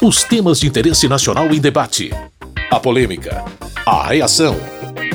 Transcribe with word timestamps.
Os 0.00 0.22
temas 0.22 0.60
de 0.60 0.68
interesse 0.68 1.08
nacional 1.08 1.52
em 1.52 1.58
debate. 1.58 2.12
A 2.70 2.78
polêmica. 2.78 3.44
A 3.84 4.06
reação. 4.06 4.56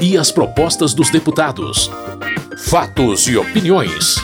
E 0.01 0.17
as 0.17 0.29
propostas 0.29 0.93
dos 0.93 1.09
deputados. 1.09 1.89
Fatos 2.57 3.25
e 3.29 3.37
opiniões. 3.37 4.17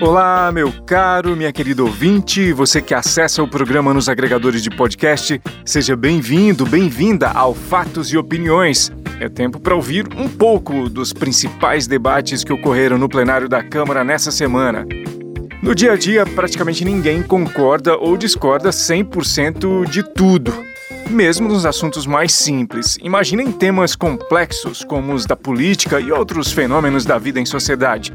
Olá, 0.00 0.50
meu 0.50 0.72
caro, 0.86 1.36
minha 1.36 1.52
querida 1.52 1.84
ouvinte, 1.84 2.54
você 2.54 2.80
que 2.80 2.94
acessa 2.94 3.42
o 3.42 3.48
programa 3.48 3.92
nos 3.92 4.08
agregadores 4.08 4.62
de 4.62 4.70
podcast, 4.70 5.38
seja 5.62 5.94
bem-vindo, 5.94 6.64
bem-vinda 6.64 7.28
ao 7.28 7.54
Fatos 7.54 8.10
e 8.10 8.16
Opiniões. 8.16 8.90
É 9.20 9.28
tempo 9.28 9.60
para 9.60 9.76
ouvir 9.76 10.08
um 10.16 10.26
pouco 10.26 10.88
dos 10.88 11.12
principais 11.12 11.86
debates 11.86 12.42
que 12.42 12.52
ocorreram 12.52 12.96
no 12.96 13.10
plenário 13.10 13.46
da 13.46 13.62
Câmara 13.62 14.02
nessa 14.02 14.30
semana. 14.30 14.86
No 15.62 15.76
dia 15.76 15.92
a 15.92 15.96
dia, 15.96 16.26
praticamente 16.26 16.84
ninguém 16.84 17.22
concorda 17.22 17.96
ou 17.96 18.16
discorda 18.16 18.70
100% 18.70 19.88
de 19.88 20.02
tudo. 20.02 20.52
Mesmo 21.08 21.48
nos 21.48 21.64
assuntos 21.64 22.04
mais 22.04 22.32
simples, 22.32 22.98
imaginem 23.00 23.52
temas 23.52 23.94
complexos 23.94 24.82
como 24.82 25.14
os 25.14 25.24
da 25.24 25.36
política 25.36 26.00
e 26.00 26.10
outros 26.10 26.50
fenômenos 26.50 27.04
da 27.04 27.16
vida 27.16 27.38
em 27.38 27.46
sociedade. 27.46 28.12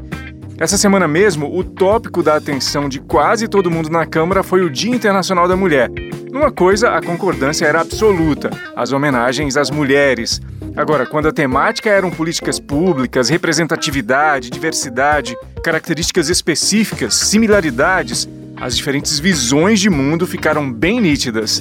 Essa 0.58 0.76
semana 0.76 1.08
mesmo, 1.08 1.56
o 1.56 1.64
tópico 1.64 2.22
da 2.22 2.36
atenção 2.36 2.86
de 2.86 3.00
quase 3.00 3.48
todo 3.48 3.70
mundo 3.70 3.88
na 3.88 4.04
Câmara 4.04 4.42
foi 4.42 4.60
o 4.60 4.68
Dia 4.68 4.94
Internacional 4.94 5.48
da 5.48 5.56
Mulher. 5.56 5.88
Numa 6.30 6.50
coisa, 6.52 6.90
a 6.90 7.00
concordância 7.00 7.64
era 7.64 7.80
absoluta: 7.80 8.50
as 8.76 8.92
homenagens 8.92 9.56
às 9.56 9.70
mulheres. 9.70 10.38
Agora, 10.78 11.04
quando 11.04 11.26
a 11.26 11.32
temática 11.32 11.90
eram 11.90 12.08
políticas 12.08 12.60
públicas, 12.60 13.28
representatividade, 13.28 14.48
diversidade, 14.48 15.36
características 15.60 16.28
específicas, 16.28 17.14
similaridades, 17.14 18.28
as 18.56 18.76
diferentes 18.76 19.18
visões 19.18 19.80
de 19.80 19.90
mundo 19.90 20.24
ficaram 20.24 20.72
bem 20.72 21.00
nítidas. 21.00 21.60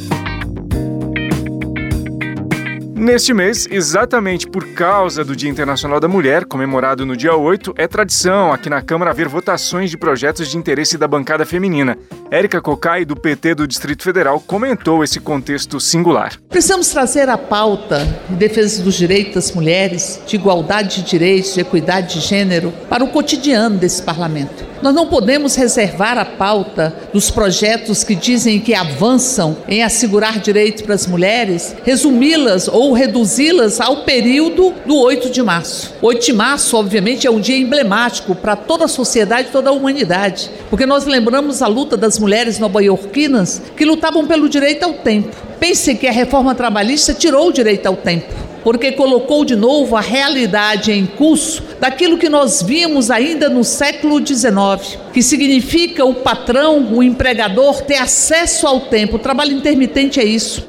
Neste 2.98 3.32
mês, 3.32 3.68
exatamente 3.70 4.48
por 4.48 4.74
causa 4.74 5.24
do 5.24 5.36
Dia 5.36 5.52
Internacional 5.52 6.00
da 6.00 6.08
Mulher, 6.08 6.46
comemorado 6.46 7.06
no 7.06 7.16
dia 7.16 7.36
8, 7.36 7.76
é 7.78 7.88
tradição 7.88 8.52
aqui 8.52 8.72
na 8.72 8.82
Câmara 8.82 9.12
haver 9.12 9.28
votações 9.28 9.92
de 9.92 9.98
projetos 9.98 10.50
de 10.50 10.58
interesse 10.58 10.98
da 10.98 11.08
bancada 11.08 11.46
feminina. 11.46 11.96
Érica 12.32 12.60
Cocai, 12.60 13.06
do 13.06 13.16
PT 13.16 13.54
do 13.54 13.68
Distrito 13.68 14.02
Federal, 14.02 14.42
comentou 14.42 15.04
esse 15.04 15.20
contexto 15.20 15.80
singular. 15.80 16.34
Precisamos 16.50 16.90
trazer 16.90 17.30
a 17.30 17.38
pauta 17.38 18.00
de 18.28 18.36
defesa 18.36 18.82
dos 18.82 18.96
direitos 18.96 19.36
das 19.36 19.52
mulheres, 19.52 20.20
de 20.26 20.36
igualdade 20.36 21.04
de 21.04 21.04
direitos, 21.04 21.54
de 21.54 21.62
equidade 21.62 22.16
de 22.16 22.20
gênero, 22.20 22.74
para 22.90 23.04
o 23.04 23.10
cotidiano 23.10 23.78
desse 23.78 24.02
parlamento. 24.02 24.66
Nós 24.82 24.94
não 24.94 25.08
podemos 25.08 25.56
reservar 25.56 26.18
a 26.18 26.26
pauta 26.26 26.94
dos 27.12 27.32
projetos 27.32 28.04
que 28.04 28.14
dizem 28.14 28.60
que 28.60 28.76
avançam 28.76 29.58
em 29.68 29.84
assegurar 29.84 30.40
direitos 30.40 30.84
para 30.84 30.94
as 30.94 31.08
mulheres, 31.08 31.76
resumi-las 31.84 32.68
ou 32.68 32.94
reduzi-las 32.94 33.82
ao 33.82 34.04
período 34.04 34.74
do 34.86 34.96
8 34.96 35.32
de 35.32 35.42
março. 35.42 35.94
8 36.02 36.26
de 36.26 36.34
março, 36.34 36.78
obviamente, 36.78 37.26
é 37.26 37.32
um 37.32 37.40
dia 37.40 37.58
emblemático 37.58 38.36
para 38.36 38.56
toda 38.56 38.86
a 38.86 38.88
sociedade, 38.88 39.50
toda 39.52 39.70
a 39.70 39.74
humanidade, 39.74 40.52
porque 40.70 40.86
nós 40.86 41.06
lembramos 41.06 41.62
a 41.62 41.68
luta 41.68 41.98
das 41.98 42.20
mulheres 42.20 42.60
nova-iorquinas 42.60 43.62
que 43.76 43.86
lutavam 43.86 44.28
pelo 44.28 44.48
direito 44.48 44.84
ao 44.84 44.94
tempo. 44.94 45.36
Pense 45.60 45.96
que 45.96 46.08
a 46.08 46.12
reforma 46.12 46.54
trabalhista 46.54 47.16
tirou 47.16 47.48
o 47.48 47.54
direito 47.54 47.88
ao 47.88 47.96
tempo 47.96 48.47
porque 48.64 48.92
colocou 48.92 49.46
de 49.46 49.56
novo 49.56 49.96
a 49.96 50.02
realidade 50.02 50.92
em 50.92 51.06
curso 51.06 51.64
daquilo 51.80 52.18
que 52.18 52.30
nós 52.30 52.62
vimos 52.62 53.10
ainda 53.12 53.50
no 53.50 53.64
século 53.64 54.26
XIX, 54.26 54.98
que 55.14 55.22
significa 55.22 56.06
o 56.06 56.16
patrão, 56.16 56.94
o 56.94 57.04
empregador 57.04 57.82
ter 57.82 57.98
acesso 57.98 58.68
ao 58.68 58.82
tempo. 58.82 59.18
O 59.18 59.20
trabalho 59.20 59.54
intermitente 59.54 60.20
é 60.20 60.26
isso. 60.26 60.68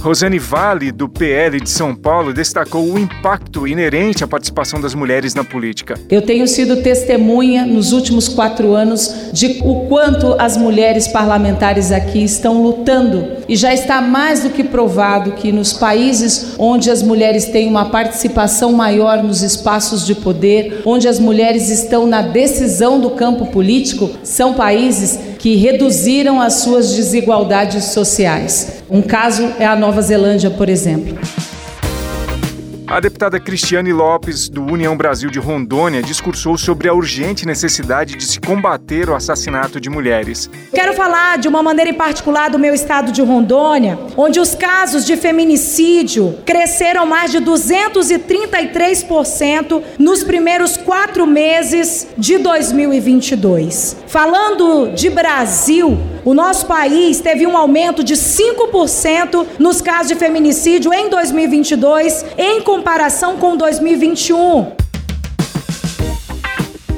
Rosane 0.00 0.38
Vale, 0.38 0.90
do 0.90 1.10
PL 1.10 1.60
de 1.60 1.68
São 1.68 1.94
Paulo, 1.94 2.32
destacou 2.32 2.82
o 2.90 2.98
impacto 2.98 3.68
inerente 3.68 4.24
à 4.24 4.26
participação 4.26 4.80
das 4.80 4.94
mulheres 4.94 5.34
na 5.34 5.44
política. 5.44 5.94
Eu 6.08 6.22
tenho 6.22 6.48
sido 6.48 6.82
testemunha 6.82 7.66
nos 7.66 7.92
últimos 7.92 8.26
quatro 8.26 8.74
anos 8.74 9.30
de 9.30 9.60
o 9.62 9.86
quanto 9.88 10.34
as 10.38 10.56
mulheres 10.56 11.06
parlamentares 11.06 11.92
aqui 11.92 12.24
estão 12.24 12.62
lutando. 12.62 13.40
E 13.46 13.54
já 13.54 13.74
está 13.74 14.00
mais 14.00 14.42
do 14.42 14.48
que 14.48 14.64
provado 14.64 15.32
que 15.32 15.52
nos 15.52 15.74
países 15.74 16.54
onde 16.58 16.90
as 16.90 17.02
mulheres 17.02 17.46
têm 17.46 17.68
uma 17.68 17.90
participação 17.90 18.72
maior 18.72 19.22
nos 19.22 19.42
espaços 19.42 20.06
de 20.06 20.14
poder, 20.14 20.80
onde 20.86 21.08
as 21.08 21.18
mulheres 21.18 21.68
estão 21.68 22.06
na 22.06 22.22
decisão 22.22 22.98
do 22.98 23.10
campo 23.10 23.46
político, 23.46 24.08
são 24.22 24.54
países 24.54 25.29
que 25.40 25.56
reduziram 25.56 26.38
as 26.38 26.52
suas 26.54 26.94
desigualdades 26.94 27.84
sociais. 27.84 28.82
Um 28.90 29.00
caso 29.00 29.42
é 29.58 29.64
a 29.64 29.74
Nova 29.74 30.02
Zelândia, 30.02 30.50
por 30.50 30.68
exemplo. 30.68 31.18
A 32.90 32.98
deputada 32.98 33.38
Cristiane 33.38 33.92
Lopes, 33.92 34.48
do 34.48 34.64
União 34.64 34.96
Brasil 34.96 35.30
de 35.30 35.38
Rondônia, 35.38 36.02
discursou 36.02 36.58
sobre 36.58 36.88
a 36.88 36.92
urgente 36.92 37.46
necessidade 37.46 38.16
de 38.16 38.24
se 38.24 38.40
combater 38.40 39.08
o 39.08 39.14
assassinato 39.14 39.80
de 39.80 39.88
mulheres. 39.88 40.50
Quero 40.74 40.92
falar 40.94 41.38
de 41.38 41.46
uma 41.46 41.62
maneira 41.62 41.92
em 41.92 41.94
particular 41.94 42.50
do 42.50 42.58
meu 42.58 42.74
estado 42.74 43.12
de 43.12 43.22
Rondônia, 43.22 43.96
onde 44.16 44.40
os 44.40 44.56
casos 44.56 45.06
de 45.06 45.16
feminicídio 45.16 46.36
cresceram 46.44 47.06
mais 47.06 47.30
de 47.30 47.38
233% 47.38 49.80
nos 49.96 50.24
primeiros 50.24 50.76
quatro 50.76 51.28
meses 51.28 52.08
de 52.18 52.38
2022. 52.38 53.98
Falando 54.08 54.92
de 54.96 55.08
Brasil, 55.10 55.96
o 56.24 56.34
nosso 56.34 56.66
país 56.66 57.20
teve 57.20 57.46
um 57.46 57.56
aumento 57.56 58.04
de 58.04 58.14
5% 58.14 59.46
nos 59.58 59.80
casos 59.80 60.08
de 60.08 60.14
feminicídio 60.14 60.92
em 60.92 61.08
2022, 61.08 62.24
em 62.36 62.60
comparação 62.62 63.36
com 63.36 63.56
2021. 63.56 64.72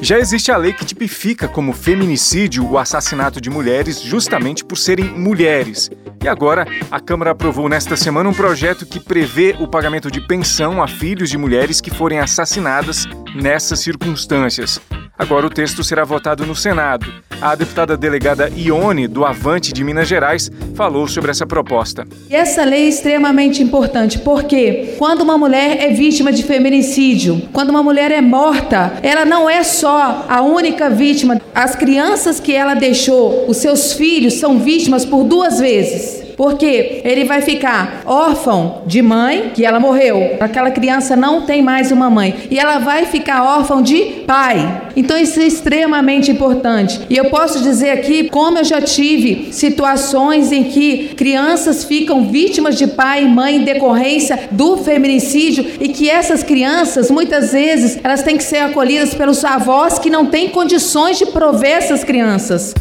Já 0.01 0.19
existe 0.19 0.51
a 0.51 0.57
lei 0.57 0.73
que 0.73 0.85
tipifica 0.85 1.47
como 1.47 1.73
feminicídio 1.73 2.69
o 2.69 2.77
assassinato 2.77 3.41
de 3.41 3.49
mulheres 3.49 4.01
justamente 4.01 4.65
por 4.65 4.77
serem 4.77 5.05
mulheres. 5.05 5.89
E 6.21 6.29
agora, 6.29 6.67
a 6.91 6.99
Câmara 6.99 7.31
aprovou 7.31 7.69
nesta 7.69 7.97
semana 7.97 8.29
um 8.29 8.35
projeto 8.35 8.85
que 8.85 8.99
prevê 8.99 9.55
o 9.61 9.69
pagamento 9.69 10.11
de 10.11 10.21
pensão 10.21 10.83
a 10.83 10.89
filhos 10.89 11.31
de 11.31 11.39
mulheres 11.39 11.81
que 11.81 11.91
forem 11.91 12.19
assassinadas 12.19 13.07
nessas 13.35 13.79
circunstâncias. 13.79 14.81
Agora 15.23 15.47
o 15.47 15.51
texto 15.51 15.85
será 15.85 16.03
votado 16.03 16.45
no 16.45 16.53
Senado. 16.53 17.07
A 17.41 17.55
deputada 17.55 17.97
delegada 17.97 18.51
Ione, 18.57 19.07
do 19.07 19.25
Avante 19.25 19.73
de 19.73 19.85
Minas 19.85 20.09
Gerais, 20.09 20.51
falou 20.75 21.07
sobre 21.07 21.31
essa 21.31 21.47
proposta. 21.47 22.05
Essa 22.29 22.65
lei 22.65 22.87
é 22.87 22.89
extremamente 22.89 23.63
importante 23.63 24.19
porque 24.19 24.97
quando 24.99 25.21
uma 25.21 25.39
mulher 25.39 25.77
é 25.81 25.91
vítima 25.91 26.33
de 26.33 26.43
feminicídio, 26.43 27.49
quando 27.53 27.71
uma 27.71 27.85
mulher 27.85 28.11
é 28.11 28.21
morta, 28.21 28.95
ela 29.01 29.25
não 29.25 29.49
é 29.49 29.63
só 29.63 30.27
a 30.29 30.43
única 30.43 30.91
vítima. 30.91 31.41
As 31.55 31.77
crianças 31.77 32.41
que 32.41 32.53
ela 32.53 32.75
deixou, 32.75 33.49
os 33.49 33.59
seus 33.59 33.93
filhos, 33.93 34.35
são 34.35 34.59
vítimas 34.59 35.05
por 35.05 35.23
duas 35.23 35.61
vezes. 35.61 36.22
Porque 36.37 37.01
ele 37.05 37.25
vai 37.25 37.43
ficar 37.43 38.03
órfão 38.05 38.83
de 38.87 39.03
mãe, 39.03 39.51
que 39.55 39.65
ela 39.65 39.79
morreu. 39.79 40.37
Aquela 40.41 40.71
criança 40.71 41.15
não 41.17 41.43
tem 41.43 41.63
mais 41.63 41.91
uma 41.91 42.11
mãe. 42.11 42.35
E 42.51 42.59
ela 42.59 42.79
vai 42.79 43.07
ficar 43.07 43.43
órfão 43.43 43.83
de 43.83 44.23
pai. 44.27 44.83
Então 44.97 45.19
isso 45.19 45.41
é 45.41 45.45
extremamente 45.45 46.31
importante. 46.31 47.01
E 47.09 47.17
eu 47.17 47.27
posso 47.27 47.63
dizer 47.63 47.91
aqui 47.91 48.29
como 48.29 48.59
eu 48.59 48.65
já 48.65 48.81
tive 48.81 49.53
situações 49.53 50.53
em 50.53 50.65
que 50.65 51.15
crianças 51.17 51.85
ficam 51.85 52.27
vítimas 52.27 52.77
de 52.77 52.87
pai 52.87 53.25
e 53.25 53.29
mãe 53.29 53.57
em 53.57 53.65
decorrência 53.65 54.49
do 54.51 54.77
feminicídio 54.79 55.65
e 55.81 55.89
que 55.89 56.09
essas 56.09 56.43
crianças, 56.43 57.11
muitas 57.11 57.53
vezes, 57.53 57.99
elas 58.03 58.23
têm 58.23 58.37
que 58.37 58.45
ser 58.45 58.59
acolhidas 58.59 59.15
pelos 59.15 59.45
avós 59.45 59.99
que 59.99 60.11
não 60.11 60.27
têm 60.27 60.49
condições 60.49 61.19
de 61.19 61.27
prover 61.27 61.79
essas 61.79 62.05
crianças. 62.05 62.75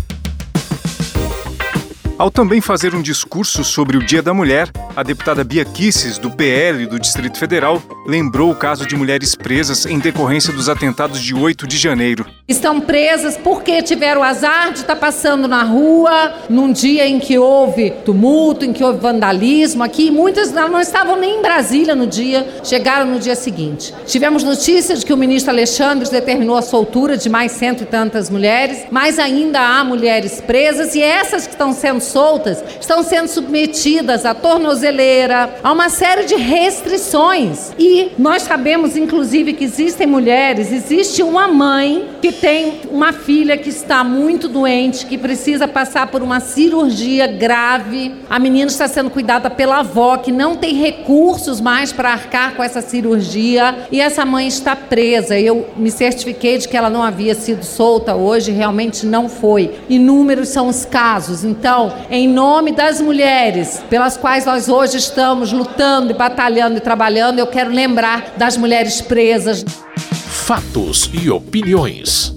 Ao 2.21 2.29
também 2.29 2.61
fazer 2.61 2.93
um 2.93 3.01
discurso 3.01 3.63
sobre 3.63 3.97
o 3.97 4.05
Dia 4.05 4.21
da 4.21 4.31
Mulher, 4.31 4.69
a 4.95 5.01
deputada 5.01 5.43
Bia 5.43 5.65
Kisses, 5.65 6.19
do 6.19 6.29
PL 6.29 6.85
do 6.85 6.99
Distrito 6.99 7.39
Federal, 7.39 7.81
lembrou 8.05 8.51
o 8.51 8.55
caso 8.55 8.85
de 8.85 8.95
mulheres 8.95 9.33
presas 9.33 9.87
em 9.87 9.97
decorrência 9.97 10.53
dos 10.53 10.69
atentados 10.69 11.19
de 11.19 11.33
8 11.33 11.65
de 11.65 11.77
janeiro. 11.79 12.23
Estão 12.47 12.79
presas 12.79 13.37
porque 13.37 13.81
tiveram 13.81 14.21
o 14.21 14.23
azar 14.23 14.71
de 14.71 14.81
estar 14.81 14.97
passando 14.97 15.47
na 15.47 15.63
rua 15.63 16.35
num 16.47 16.71
dia 16.71 17.07
em 17.07 17.19
que 17.19 17.39
houve 17.39 17.89
tumulto, 17.89 18.65
em 18.65 18.71
que 18.71 18.83
houve 18.83 18.99
vandalismo 18.99 19.81
aqui. 19.81 20.11
Muitas 20.11 20.51
não 20.51 20.79
estavam 20.79 21.15
nem 21.15 21.39
em 21.39 21.41
Brasília 21.41 21.95
no 21.95 22.05
dia, 22.05 22.47
chegaram 22.63 23.09
no 23.09 23.17
dia 23.17 23.35
seguinte. 23.35 23.95
Tivemos 24.05 24.43
notícias 24.43 24.99
de 24.99 25.07
que 25.07 25.13
o 25.13 25.17
ministro 25.17 25.49
Alexandre 25.51 26.07
determinou 26.07 26.55
a 26.55 26.61
soltura 26.61 27.17
de 27.17 27.29
mais 27.29 27.53
cento 27.53 27.81
e 27.81 27.85
tantas 27.87 28.29
mulheres, 28.29 28.85
mas 28.91 29.17
ainda 29.17 29.59
há 29.59 29.83
mulheres 29.83 30.39
presas 30.39 30.93
e 30.93 31.01
essas 31.01 31.47
que 31.47 31.53
estão 31.53 31.73
sendo 31.73 32.10
soltas 32.11 32.63
estão 32.79 33.03
sendo 33.03 33.27
submetidas 33.27 34.25
a 34.25 34.33
tornozeleira, 34.33 35.55
a 35.63 35.71
uma 35.71 35.89
série 35.89 36.25
de 36.25 36.35
restrições. 36.35 37.71
E 37.79 38.11
nós 38.17 38.43
sabemos, 38.43 38.95
inclusive, 38.95 39.53
que 39.53 39.63
existem 39.63 40.05
mulheres, 40.05 40.71
existe 40.71 41.23
uma 41.23 41.47
mãe 41.47 42.09
que 42.21 42.31
tem 42.31 42.81
uma 42.91 43.13
filha 43.13 43.57
que 43.57 43.69
está 43.69 44.03
muito 44.03 44.47
doente, 44.47 45.05
que 45.05 45.17
precisa 45.17 45.67
passar 45.67 46.07
por 46.07 46.21
uma 46.21 46.39
cirurgia 46.39 47.27
grave. 47.27 48.13
A 48.29 48.37
menina 48.37 48.69
está 48.69 48.87
sendo 48.87 49.09
cuidada 49.09 49.49
pela 49.49 49.79
avó, 49.79 50.17
que 50.17 50.31
não 50.31 50.55
tem 50.55 50.75
recursos 50.75 51.59
mais 51.59 51.91
para 51.91 52.11
arcar 52.11 52.55
com 52.55 52.63
essa 52.63 52.81
cirurgia, 52.81 53.87
e 53.91 53.99
essa 53.99 54.25
mãe 54.25 54.47
está 54.47 54.75
presa. 54.75 55.39
Eu 55.39 55.67
me 55.77 55.89
certifiquei 55.89 56.57
de 56.57 56.67
que 56.67 56.77
ela 56.77 56.89
não 56.89 57.03
havia 57.03 57.33
sido 57.33 57.63
solta 57.63 58.15
hoje, 58.15 58.51
realmente 58.51 59.05
não 59.05 59.29
foi. 59.29 59.79
Inúmeros 59.89 60.49
são 60.49 60.67
os 60.67 60.85
casos. 60.85 61.43
Então, 61.43 61.93
em 62.09 62.27
nome 62.27 62.71
das 62.71 62.99
mulheres 62.99 63.83
pelas 63.89 64.17
quais 64.17 64.45
nós 64.45 64.69
hoje 64.69 64.97
estamos 64.97 65.51
lutando 65.51 66.11
e 66.11 66.13
batalhando 66.13 66.77
e 66.77 66.81
trabalhando, 66.81 67.39
eu 67.39 67.47
quero 67.47 67.69
lembrar 67.69 68.33
das 68.37 68.57
mulheres 68.57 69.01
presas. 69.01 69.63
Fatos 69.95 71.09
e 71.13 71.29
opiniões. 71.29 72.33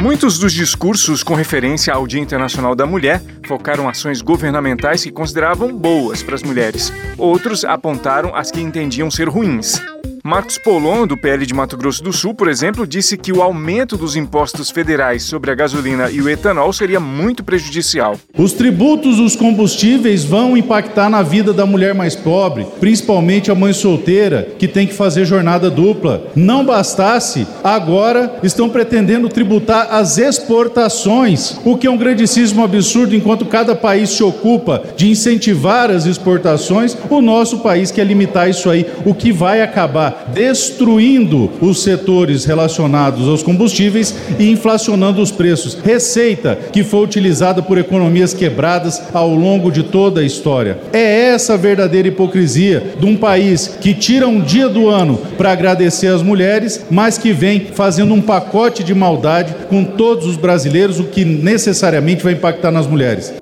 Muitos 0.00 0.38
dos 0.38 0.52
discursos 0.52 1.24
com 1.24 1.34
referência 1.34 1.92
ao 1.92 2.06
Dia 2.06 2.20
Internacional 2.20 2.74
da 2.76 2.86
Mulher 2.86 3.20
focaram 3.46 3.88
ações 3.88 4.22
governamentais 4.22 5.02
que 5.02 5.10
consideravam 5.10 5.76
boas 5.76 6.22
para 6.22 6.36
as 6.36 6.42
mulheres. 6.42 6.92
Outros 7.16 7.64
apontaram 7.64 8.34
as 8.34 8.50
que 8.50 8.60
entendiam 8.60 9.10
ser 9.10 9.28
ruins. 9.28 9.82
Marcos 10.28 10.58
Polon, 10.58 11.06
do 11.06 11.16
PL 11.16 11.46
de 11.46 11.54
Mato 11.54 11.74
Grosso 11.74 12.04
do 12.04 12.12
Sul, 12.12 12.34
por 12.34 12.48
exemplo, 12.48 12.86
disse 12.86 13.16
que 13.16 13.32
o 13.32 13.40
aumento 13.40 13.96
dos 13.96 14.14
impostos 14.14 14.68
federais 14.68 15.22
sobre 15.22 15.50
a 15.50 15.54
gasolina 15.54 16.10
e 16.10 16.20
o 16.20 16.28
etanol 16.28 16.70
seria 16.70 17.00
muito 17.00 17.42
prejudicial. 17.42 18.14
Os 18.36 18.52
tributos 18.52 19.16
dos 19.16 19.34
combustíveis 19.34 20.24
vão 20.24 20.54
impactar 20.54 21.08
na 21.08 21.22
vida 21.22 21.54
da 21.54 21.64
mulher 21.64 21.94
mais 21.94 22.14
pobre, 22.14 22.66
principalmente 22.78 23.50
a 23.50 23.54
mãe 23.54 23.72
solteira, 23.72 24.46
que 24.58 24.68
tem 24.68 24.86
que 24.86 24.92
fazer 24.92 25.24
jornada 25.24 25.70
dupla. 25.70 26.30
Não 26.36 26.62
bastasse, 26.62 27.46
agora 27.64 28.38
estão 28.42 28.68
pretendendo 28.68 29.30
tributar 29.30 29.94
as 29.94 30.18
exportações, 30.18 31.56
o 31.64 31.78
que 31.78 31.86
é 31.86 31.90
um 31.90 31.96
grandíssimo 31.96 32.62
absurdo, 32.62 33.16
enquanto 33.16 33.46
cada 33.46 33.74
país 33.74 34.10
se 34.10 34.22
ocupa 34.22 34.82
de 34.94 35.08
incentivar 35.08 35.90
as 35.90 36.04
exportações, 36.04 36.94
o 37.08 37.22
nosso 37.22 37.60
país 37.60 37.90
quer 37.90 38.04
limitar 38.04 38.50
isso 38.50 38.68
aí, 38.68 38.84
o 39.06 39.14
que 39.14 39.32
vai 39.32 39.62
acabar 39.62 40.17
destruindo 40.32 41.50
os 41.60 41.82
setores 41.82 42.44
relacionados 42.44 43.28
aos 43.28 43.42
combustíveis 43.42 44.14
e 44.38 44.50
inflacionando 44.50 45.20
os 45.20 45.30
preços. 45.30 45.74
Receita 45.82 46.58
que 46.72 46.84
foi 46.84 47.04
utilizada 47.04 47.62
por 47.62 47.78
economias 47.78 48.34
quebradas 48.34 49.02
ao 49.12 49.34
longo 49.34 49.70
de 49.70 49.82
toda 49.82 50.20
a 50.20 50.24
história. 50.24 50.78
É 50.92 51.28
essa 51.28 51.54
a 51.54 51.56
verdadeira 51.56 52.08
hipocrisia 52.08 52.94
de 52.98 53.06
um 53.06 53.16
país 53.16 53.76
que 53.80 53.94
tira 53.94 54.26
um 54.26 54.40
dia 54.40 54.68
do 54.68 54.88
ano 54.88 55.18
para 55.36 55.52
agradecer 55.52 56.08
as 56.08 56.22
mulheres, 56.22 56.84
mas 56.90 57.18
que 57.18 57.32
vem 57.32 57.66
fazendo 57.72 58.14
um 58.14 58.20
pacote 58.20 58.82
de 58.82 58.94
maldade 58.94 59.54
com 59.68 59.84
todos 59.84 60.26
os 60.26 60.36
brasileiros, 60.36 60.98
o 60.98 61.04
que 61.04 61.24
necessariamente 61.24 62.22
vai 62.22 62.32
impactar 62.32 62.70
nas 62.70 62.86
mulheres. 62.86 63.34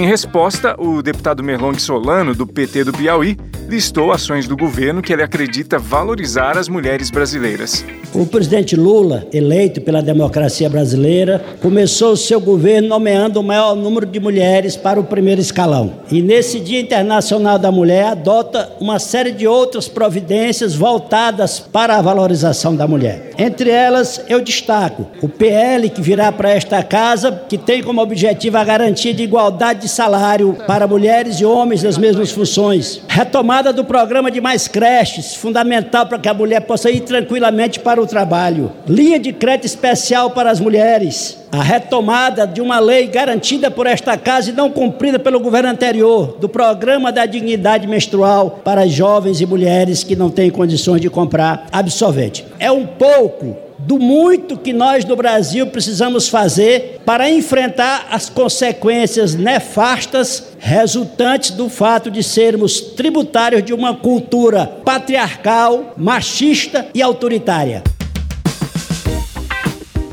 Em 0.00 0.06
resposta, 0.06 0.74
o 0.78 1.02
deputado 1.02 1.44
Merlong 1.44 1.78
Solano, 1.78 2.34
do 2.34 2.46
PT 2.46 2.84
do 2.84 2.92
Piauí, 2.94 3.36
listou 3.68 4.10
ações 4.10 4.48
do 4.48 4.56
governo 4.56 5.02
que 5.02 5.12
ele 5.12 5.22
acredita 5.22 5.78
valorizar 5.78 6.56
as 6.56 6.70
mulheres 6.70 7.10
brasileiras. 7.10 7.84
O 8.14 8.26
presidente 8.26 8.74
Lula, 8.74 9.28
eleito 9.32 9.80
pela 9.82 10.02
democracia 10.02 10.70
brasileira, 10.70 11.44
começou 11.60 12.12
o 12.12 12.16
seu 12.16 12.40
governo 12.40 12.88
nomeando 12.88 13.38
o 13.38 13.44
maior 13.44 13.76
número 13.76 14.06
de 14.06 14.18
mulheres 14.18 14.74
para 14.74 14.98
o 14.98 15.04
primeiro 15.04 15.40
escalão. 15.40 15.92
E 16.10 16.22
nesse 16.22 16.58
Dia 16.58 16.80
Internacional 16.80 17.58
da 17.58 17.70
Mulher, 17.70 18.06
adota 18.06 18.72
uma 18.80 18.98
série 18.98 19.32
de 19.32 19.46
outras 19.46 19.86
providências 19.86 20.74
voltadas 20.74 21.60
para 21.60 21.98
a 21.98 22.02
valorização 22.02 22.74
da 22.74 22.88
mulher. 22.88 23.32
Entre 23.38 23.70
elas, 23.70 24.20
eu 24.28 24.40
destaco 24.40 25.06
o 25.22 25.28
PL 25.28 25.88
que 25.90 26.02
virá 26.02 26.32
para 26.32 26.50
esta 26.50 26.82
casa, 26.82 27.30
que 27.48 27.58
tem 27.58 27.82
como 27.82 28.02
objetivo 28.02 28.56
a 28.56 28.64
garantia 28.64 29.14
de 29.14 29.22
igualdade 29.22 29.82
de 29.82 29.88
salário 29.90 30.56
para 30.66 30.86
mulheres 30.86 31.40
e 31.40 31.44
homens 31.44 31.82
nas 31.82 31.98
mesmas 31.98 32.30
funções. 32.30 33.02
Retomada 33.08 33.72
do 33.72 33.84
programa 33.84 34.30
de 34.30 34.40
mais 34.40 34.66
creches, 34.66 35.34
fundamental 35.34 36.06
para 36.06 36.18
que 36.18 36.28
a 36.28 36.34
mulher 36.34 36.60
possa 36.60 36.90
ir 36.90 37.00
tranquilamente 37.00 37.80
para 37.80 38.00
o 38.00 38.06
trabalho, 38.06 38.72
linha 38.86 39.18
de 39.18 39.32
crédito 39.32 39.66
especial 39.66 40.30
para 40.30 40.50
as 40.50 40.60
mulheres, 40.60 41.38
a 41.52 41.62
retomada 41.62 42.46
de 42.46 42.60
uma 42.60 42.78
lei 42.78 43.06
garantida 43.06 43.70
por 43.70 43.86
esta 43.86 44.16
casa 44.16 44.50
e 44.50 44.52
não 44.52 44.70
cumprida 44.70 45.18
pelo 45.18 45.40
governo 45.40 45.68
anterior, 45.68 46.36
do 46.40 46.48
programa 46.48 47.10
da 47.10 47.26
dignidade 47.26 47.86
menstrual 47.86 48.60
para 48.64 48.86
jovens 48.86 49.40
e 49.40 49.46
mulheres 49.46 50.04
que 50.04 50.16
não 50.16 50.30
têm 50.30 50.50
condições 50.50 51.00
de 51.00 51.10
comprar 51.10 51.66
absorvente. 51.72 52.46
É 52.58 52.70
um 52.70 52.86
pouco 52.86 53.69
do 53.86 53.98
muito 53.98 54.58
que 54.58 54.72
nós 54.72 55.04
no 55.04 55.16
Brasil 55.16 55.66
precisamos 55.66 56.28
fazer 56.28 57.00
para 57.04 57.30
enfrentar 57.30 58.08
as 58.10 58.28
consequências 58.28 59.34
nefastas 59.34 60.54
resultantes 60.58 61.50
do 61.52 61.68
fato 61.68 62.10
de 62.10 62.22
sermos 62.22 62.80
tributários 62.80 63.62
de 63.62 63.72
uma 63.72 63.96
cultura 63.96 64.66
patriarcal, 64.66 65.94
machista 65.96 66.88
e 66.94 67.00
autoritária. 67.00 67.82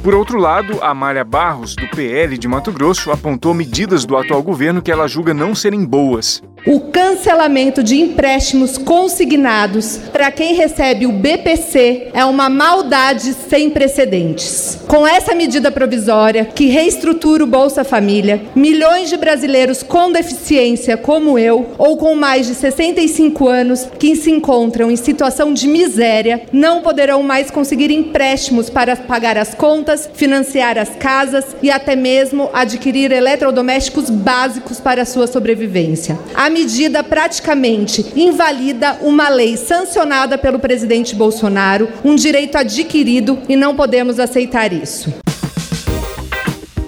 Por 0.02 0.16
outro 0.16 0.40
lado, 0.40 0.81
Amália 0.81 1.25
Barros, 1.25 1.75
do 1.75 1.86
PL 1.90 2.38
de 2.38 2.48
Mato 2.48 2.72
Grosso, 2.72 3.12
apontou 3.12 3.54
medidas 3.54 4.06
do 4.06 4.16
atual 4.16 4.42
governo 4.42 4.81
que 4.81 4.90
ela 4.90 5.06
julga 5.06 5.34
não 5.34 5.54
serem 5.54 5.84
boas 5.84 6.42
o 6.68 6.81
cancelamento 6.81 7.81
de 7.81 7.96
empréstimos 7.96 8.78
consignados 8.78 10.00
para 10.12 10.30
quem 10.30 10.54
recebe 10.54 11.06
o 11.06 11.14
BPC 11.14 12.10
é 12.14 12.25
uma 12.25 12.50
maldade 12.50 13.34
sem 13.50 13.69
precedentes. 13.69 14.80
Com 14.86 15.08
essa 15.08 15.34
medida 15.34 15.72
provisória, 15.72 16.44
que 16.44 16.66
reestrutura 16.66 17.46
o 17.46 17.48
Bolsa 17.48 17.86
Família, 17.86 18.42
milhões 18.54 19.10
de 19.10 19.16
brasileiros 19.16 19.81
com 19.81 20.12
deficiência, 20.12 20.98
como 20.98 21.40
eu, 21.40 21.68
ou 21.78 21.96
com 21.96 22.16
mais 22.16 22.48
de 22.48 22.54
65 22.54 23.48
anos, 23.48 23.88
que 23.98 24.16
se 24.18 24.30
encontram 24.30 24.92
em 24.92 24.98
situação 24.98 25.54
de 25.54 25.68
miséria, 25.68 26.42
não 26.52 26.81
poderão 26.81 27.24
mais 27.24 27.50
conseguir 27.50 27.92
empréstimos 27.92 28.70
para 28.70 28.98
pagar 28.98 29.38
as 29.38 29.54
contas, 29.54 30.10
financiar 30.13 30.78
as 30.78 30.90
casas 30.90 31.46
e 31.62 31.72
até 31.72 31.96
mesmo 31.96 32.50
adquirir 32.54 33.12
eletrodomésticos 33.13 34.10
básicos 34.10 34.81
para 34.81 35.06
sua 35.06 35.28
sobrevivência. 35.28 36.20
A 36.36 36.50
medida 36.57 37.04
praticamente 37.04 38.04
invalida 38.15 38.98
uma 39.04 39.30
lei 39.30 39.56
sancionada 39.56 40.39
pelo 40.39 40.57
presidente 40.57 41.13
Bolsonaro, 41.13 41.88
um 42.04 42.15
direito 42.15 42.57
adquirido 42.57 43.38
e 43.48 43.56
não 43.56 43.75
podemos 43.75 44.19
aceitar 44.19 44.74
isso. 44.74 45.26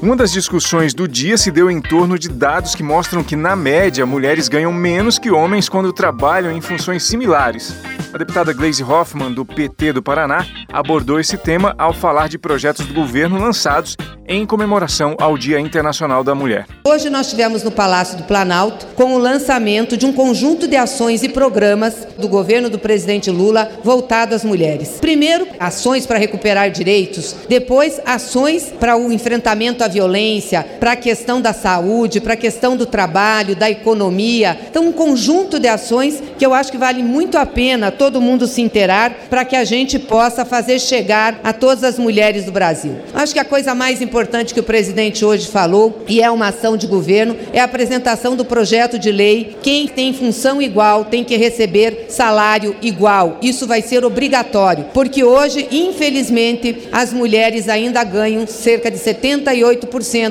Uma 0.02 0.16
das 0.16 0.32
discussões 0.32 0.94
do 0.94 1.10
dia 1.10 1.38
se 1.38 1.52
deu 1.52 1.70
em 1.70 1.82
torno 1.82 2.18
de 2.18 2.30
dados 2.30 2.74
que 2.74 2.82
mostram 2.82 3.22
que, 3.22 3.36
na 3.36 3.54
média, 3.54 4.06
mulheres 4.06 4.48
ganham 4.48 4.72
menos 4.72 5.20
que 5.20 5.30
homens 5.30 5.68
quando 5.68 5.92
trabalham 5.92 6.54
em 6.54 6.62
funções 6.62 7.04
similares. 7.04 7.76
A 8.14 8.18
deputada 8.18 8.54
Gleisi 8.54 8.82
Hoffmann, 8.82 9.34
do 9.34 9.46
PT 9.46 9.92
do 9.92 10.02
Paraná, 10.02 10.46
abordou 10.72 11.20
esse 11.20 11.38
tema 11.38 11.76
ao 11.78 11.94
falar 11.94 12.30
de 12.30 12.38
projetos 12.38 12.86
do 12.86 12.94
governo 12.94 13.38
lançados 13.38 13.98
em 14.30 14.46
comemoração 14.46 15.16
ao 15.20 15.36
Dia 15.36 15.60
Internacional 15.60 16.24
da 16.24 16.36
Mulher. 16.36 16.68
Hoje 16.86 17.10
nós 17.10 17.30
tivemos 17.30 17.64
no 17.64 17.72
Palácio 17.72 18.16
do 18.16 18.24
Planalto 18.24 18.86
com 18.96 19.16
o 19.16 19.18
lançamento 19.18 19.98
de 19.98 20.06
um 20.06 20.14
conjunto 20.14 20.68
de 20.68 20.76
ações 20.76 21.24
e 21.24 21.30
programas 21.30 22.08
do 22.18 22.28
governo 22.28 22.70
do 22.70 22.78
presidente 22.78 23.32
Lula 23.32 23.72
voltado 23.84 24.36
às 24.36 24.44
mulheres. 24.44 25.00
Primeiro, 25.02 25.48
ações 25.60 26.06
para 26.06 26.20
recuperar 26.20 26.70
direitos, 26.70 27.36
depois 27.50 28.00
ações 28.06 28.72
para 28.80 28.96
o 28.96 29.12
enfrentamento 29.12 29.84
à 29.84 29.88
violência, 29.90 30.66
para 30.80 30.94
a 30.94 30.96
questão 30.96 31.42
da 31.42 31.52
saúde, 31.52 32.22
para 32.22 32.34
a 32.34 32.38
questão 32.38 32.78
do 32.78 32.86
trabalho, 32.86 33.56
da 33.56 33.70
economia. 33.70 34.58
Então, 34.70 34.88
um 34.88 34.92
conjunto 34.92 35.60
de 35.60 35.68
ações 35.68 36.24
que 36.38 36.46
eu 36.46 36.54
acho 36.54 36.72
que 36.72 36.78
vale 36.78 37.04
muito 37.04 37.38
a 37.38 37.46
pena 37.46 37.92
todo 37.92 38.22
mundo 38.22 38.48
se 38.48 38.62
inteirar 38.62 39.12
para 39.30 39.44
que 39.44 39.56
a 39.56 39.66
gente 39.66 40.00
possa 40.00 40.46
fazer 40.46 40.80
chegar 40.80 41.40
a 41.44 41.52
todas 41.52 41.84
as 41.84 42.00
mulheres 42.00 42.46
do 42.46 42.52
Brasil. 42.52 42.96
Acho 43.14 43.34
que 43.34 43.40
a 43.40 43.46
coisa 43.46 43.76
mais 43.76 44.02
importante 44.02 44.54
que 44.54 44.60
o 44.60 44.64
presidente 44.64 45.26
hoje 45.26 45.48
falou, 45.48 46.04
e 46.08 46.22
é 46.22 46.30
uma 46.30 46.48
ação 46.48 46.78
de 46.78 46.88
governo, 46.88 47.36
é 47.52 47.60
a 47.60 47.66
apresentação 47.66 48.36
do 48.36 48.46
projeto 48.46 48.98
de 48.98 49.12
lei. 49.12 49.58
Quem 49.62 49.88
tem 49.88 50.14
função 50.14 50.62
igual 50.62 51.06
tem 51.06 51.24
que 51.24 51.36
receber 51.36 52.06
salário 52.10 52.76
igual. 52.82 53.38
Isso 53.42 53.68
vai 53.68 53.82
ser 53.82 54.06
obrigatório, 54.06 54.86
porque 54.94 55.24
hoje, 55.24 55.68
infelizmente, 55.72 56.88
as 56.92 57.12
mulheres 57.12 57.68
ainda 57.68 58.04
ganham 58.04 58.46
cerca 58.48 58.90
de 58.92 58.98
78% 58.98 59.79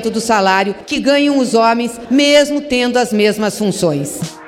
do 0.09 0.21
salário 0.21 0.75
que 0.85 0.99
ganham 0.99 1.37
os 1.37 1.53
homens, 1.53 1.99
mesmo 2.09 2.61
tendo 2.61 2.97
as 2.97 3.11
mesmas 3.13 3.57
funções. 3.57 4.38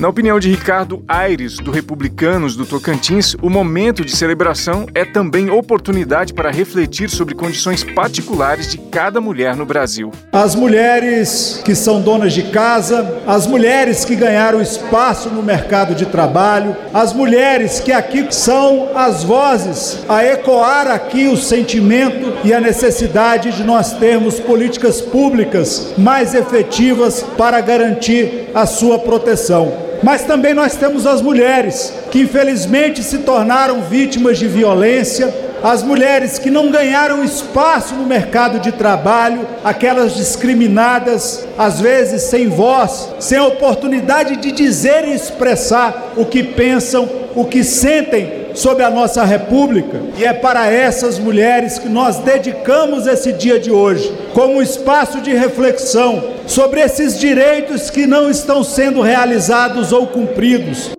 Na 0.00 0.08
opinião 0.08 0.40
de 0.40 0.48
Ricardo 0.48 1.04
Aires, 1.06 1.58
do 1.58 1.70
Republicanos 1.70 2.56
do 2.56 2.64
Tocantins, 2.64 3.36
o 3.42 3.50
momento 3.50 4.02
de 4.02 4.16
celebração 4.16 4.86
é 4.94 5.04
também 5.04 5.50
oportunidade 5.50 6.32
para 6.32 6.50
refletir 6.50 7.10
sobre 7.10 7.34
condições 7.34 7.84
particulares 7.84 8.70
de 8.70 8.78
cada 8.78 9.20
mulher 9.20 9.54
no 9.54 9.66
Brasil. 9.66 10.10
As 10.32 10.54
mulheres 10.54 11.60
que 11.66 11.74
são 11.74 12.00
donas 12.00 12.32
de 12.32 12.44
casa, 12.44 13.20
as 13.26 13.46
mulheres 13.46 14.02
que 14.02 14.16
ganharam 14.16 14.62
espaço 14.62 15.28
no 15.28 15.42
mercado 15.42 15.94
de 15.94 16.06
trabalho, 16.06 16.74
as 16.94 17.12
mulheres 17.12 17.78
que 17.78 17.92
aqui 17.92 18.26
são 18.30 18.96
as 18.96 19.22
vozes 19.22 20.02
a 20.08 20.24
ecoar 20.24 20.86
aqui 20.86 21.28
o 21.28 21.36
sentimento 21.36 22.38
e 22.42 22.54
a 22.54 22.60
necessidade 22.60 23.52
de 23.52 23.62
nós 23.64 23.92
termos 23.92 24.40
políticas 24.40 25.02
públicas 25.02 25.92
mais 25.98 26.34
efetivas 26.34 27.22
para 27.36 27.60
garantir 27.60 28.48
a 28.54 28.64
sua 28.64 28.98
proteção. 28.98 29.89
Mas 30.02 30.22
também 30.22 30.54
nós 30.54 30.76
temos 30.76 31.06
as 31.06 31.20
mulheres 31.20 31.92
que 32.10 32.20
infelizmente 32.20 33.02
se 33.02 33.18
tornaram 33.18 33.82
vítimas 33.82 34.38
de 34.38 34.48
violência, 34.48 35.32
as 35.62 35.82
mulheres 35.82 36.38
que 36.38 36.50
não 36.50 36.70
ganharam 36.70 37.22
espaço 37.22 37.94
no 37.94 38.06
mercado 38.06 38.58
de 38.58 38.72
trabalho, 38.72 39.46
aquelas 39.62 40.14
discriminadas, 40.14 41.46
às 41.58 41.80
vezes 41.80 42.22
sem 42.22 42.48
voz, 42.48 43.10
sem 43.18 43.38
oportunidade 43.38 44.36
de 44.36 44.52
dizer 44.52 45.06
e 45.06 45.14
expressar 45.14 46.12
o 46.16 46.24
que 46.24 46.42
pensam, 46.42 47.06
o 47.34 47.44
que 47.44 47.62
sentem 47.62 48.39
sobre 48.54 48.82
a 48.82 48.90
nossa 48.90 49.24
República, 49.24 50.00
e 50.16 50.24
é 50.24 50.32
para 50.32 50.66
essas 50.66 51.18
mulheres 51.18 51.78
que 51.78 51.88
nós 51.88 52.18
dedicamos 52.18 53.06
esse 53.06 53.32
dia 53.32 53.58
de 53.58 53.70
hoje, 53.70 54.12
como 54.34 54.54
um 54.54 54.62
espaço 54.62 55.20
de 55.20 55.32
reflexão 55.32 56.22
sobre 56.46 56.80
esses 56.80 57.18
direitos 57.18 57.90
que 57.90 58.06
não 58.06 58.30
estão 58.30 58.62
sendo 58.62 59.00
realizados 59.00 59.92
ou 59.92 60.06
cumpridos. 60.06 60.90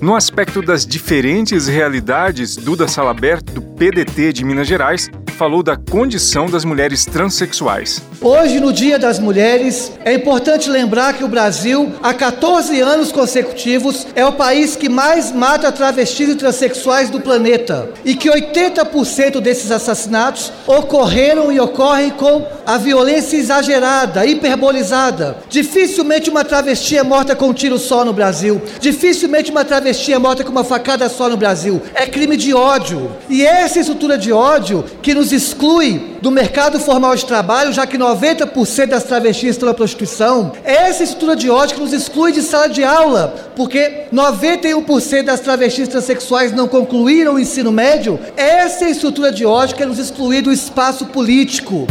No 0.00 0.14
aspecto 0.14 0.62
das 0.62 0.86
diferentes 0.86 1.66
realidades, 1.66 2.54
Duda 2.54 2.86
Salabert, 2.86 3.42
do 3.42 3.62
PDT 3.62 4.32
de 4.32 4.44
Minas 4.44 4.68
Gerais, 4.68 5.10
falou 5.36 5.62
da 5.62 5.76
condição 5.76 6.46
das 6.46 6.64
mulheres 6.64 7.04
transexuais. 7.04 8.02
Hoje, 8.22 8.58
no 8.58 8.72
Dia 8.72 8.98
das 8.98 9.18
Mulheres, 9.18 9.92
é 10.02 10.14
importante 10.14 10.70
lembrar 10.70 11.12
que 11.12 11.22
o 11.22 11.28
Brasil, 11.28 11.92
há 12.02 12.14
14 12.14 12.80
anos 12.80 13.12
consecutivos, 13.12 14.06
é 14.14 14.24
o 14.24 14.32
país 14.32 14.74
que 14.74 14.88
mais 14.88 15.30
mata 15.30 15.70
travestis 15.70 16.30
e 16.30 16.34
transexuais 16.34 17.10
do 17.10 17.20
planeta 17.20 17.90
e 18.04 18.14
que 18.14 18.30
80% 18.30 19.40
desses 19.40 19.70
assassinatos 19.70 20.50
ocorreram 20.66 21.52
e 21.52 21.60
ocorrem 21.60 22.10
com 22.10 22.46
a 22.64 22.78
violência 22.78 23.36
exagerada, 23.36 24.24
hiperbolizada. 24.24 25.36
Dificilmente 25.50 26.30
uma 26.30 26.44
travesti 26.44 26.96
é 26.96 27.02
morta 27.02 27.36
com 27.36 27.48
um 27.48 27.52
tiro 27.52 27.78
só 27.78 28.04
no 28.04 28.12
Brasil. 28.12 28.60
Dificilmente 28.80 29.50
uma 29.50 29.64
travesti 29.64 30.14
é 30.14 30.18
morta 30.18 30.42
com 30.42 30.50
uma 30.50 30.64
facada 30.64 31.08
só 31.10 31.28
no 31.28 31.36
Brasil. 31.36 31.82
É 31.94 32.06
crime 32.06 32.36
de 32.36 32.54
ódio. 32.54 33.12
E 33.28 33.44
essa 33.44 33.78
estrutura 33.78 34.16
de 34.16 34.32
ódio 34.32 34.82
que 35.02 35.14
nos 35.14 35.25
exclui 35.32 36.16
do 36.20 36.30
mercado 36.30 36.78
formal 36.78 37.14
de 37.14 37.24
trabalho, 37.24 37.72
já 37.72 37.86
que 37.86 37.98
90% 37.98 38.86
das 38.86 39.04
travestis 39.04 39.50
estão 39.50 39.68
na 39.68 39.74
prostituição, 39.74 40.52
é 40.64 40.88
essa 40.88 41.04
estrutura 41.04 41.36
de 41.36 41.50
ódio 41.50 41.76
que 41.76 41.80
nos 41.80 41.92
exclui 41.92 42.32
de 42.32 42.42
sala 42.42 42.68
de 42.68 42.84
aula, 42.84 43.52
porque 43.54 44.06
91% 44.12 45.22
das 45.22 45.40
travestis 45.40 45.88
transexuais 45.88 46.52
não 46.52 46.68
concluíram 46.68 47.34
o 47.34 47.38
ensino 47.38 47.72
médio, 47.72 48.18
essa 48.36 48.84
é 48.84 48.90
estrutura 48.90 49.32
de 49.32 49.44
ódio 49.44 49.76
que 49.76 49.82
é 49.82 49.86
nos 49.86 49.98
excluir 49.98 50.42
do 50.42 50.52
espaço 50.52 51.06
político. 51.06 51.86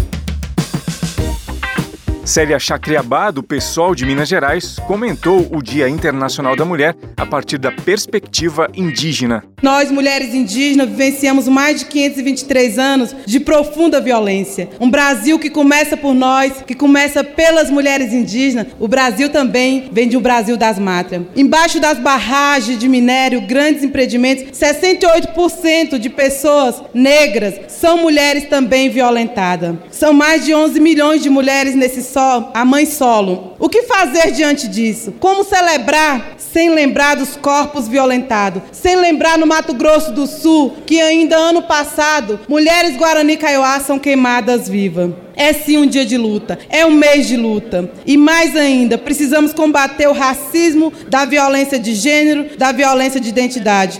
Célia 2.25 2.57
Chacriabá, 2.57 3.29
do 3.29 3.43
PSOL 3.43 3.93
de 3.93 4.03
Minas 4.03 4.27
Gerais, 4.27 4.77
comentou 4.87 5.47
o 5.51 5.61
Dia 5.61 5.87
Internacional 5.87 6.55
da 6.55 6.65
Mulher 6.65 6.95
a 7.15 7.23
partir 7.23 7.59
da 7.59 7.71
perspectiva 7.71 8.67
indígena. 8.73 9.43
Nós, 9.61 9.91
mulheres 9.91 10.33
indígenas, 10.33 10.89
vivenciamos 10.89 11.47
mais 11.47 11.79
de 11.79 11.85
523 11.85 12.79
anos 12.79 13.15
de 13.25 13.39
profunda 13.39 14.01
violência. 14.01 14.69
Um 14.79 14.89
Brasil 14.89 15.39
que 15.39 15.49
começa 15.49 15.95
por 15.95 16.13
nós, 16.13 16.63
que 16.65 16.73
começa 16.73 17.23
pelas 17.23 17.69
mulheres 17.69 18.11
indígenas. 18.11 18.67
O 18.79 18.87
Brasil 18.87 19.29
também 19.29 19.89
vem 19.91 20.07
de 20.07 20.17
um 20.17 20.21
Brasil 20.21 20.57
das 20.57 20.79
mátrias. 20.79 21.23
Embaixo 21.35 21.79
das 21.79 21.99
barragens 21.99 22.77
de 22.79 22.87
minério, 22.87 23.41
grandes 23.41 23.83
empreendimentos, 23.83 24.59
68% 24.59 25.97
de 25.99 26.09
pessoas 26.09 26.81
negras 26.93 27.55
são 27.67 27.97
mulheres 27.97 28.47
também 28.49 28.89
violentadas. 28.89 29.75
São 29.91 30.13
mais 30.13 30.43
de 30.43 30.53
11 30.53 30.79
milhões 30.79 31.23
de 31.23 31.29
mulheres 31.29 31.75
nesse 31.75 32.03
só, 32.15 32.49
a 32.53 32.63
mãe 32.63 32.85
solo. 32.85 33.57
O 33.59 33.67
que 33.67 33.81
fazer 33.81 34.31
diante 34.31 34.69
disso? 34.69 35.13
Como 35.19 35.43
celebrar 35.43 36.35
sem 36.37 36.69
lembrar 36.69 37.17
dos 37.17 37.35
corpos 37.35 37.89
violentados? 37.89 38.61
Sem 38.71 38.95
lembrar 38.95 39.37
no 39.37 39.45
Mato 39.45 39.73
Grosso 39.73 40.13
do 40.13 40.25
Sul 40.25 40.77
que 40.85 41.01
ainda 41.01 41.35
ano 41.35 41.63
passado 41.63 42.39
mulheres 42.47 42.95
Guarani 42.95 43.35
Kaiowá 43.35 43.81
são 43.81 43.99
queimadas 43.99 44.69
vivas. 44.69 45.11
É 45.35 45.51
sim 45.51 45.77
um 45.77 45.85
dia 45.85 46.05
de 46.05 46.15
luta, 46.15 46.57
é 46.69 46.85
um 46.85 46.91
mês 46.91 47.27
de 47.27 47.35
luta. 47.35 47.91
E 48.05 48.15
mais 48.15 48.55
ainda, 48.55 48.97
precisamos 48.97 49.51
combater 49.51 50.07
o 50.07 50.13
racismo, 50.13 50.93
da 51.09 51.25
violência 51.25 51.77
de 51.77 51.93
gênero, 51.93 52.57
da 52.57 52.71
violência 52.71 53.19
de 53.19 53.27
identidade. 53.27 53.97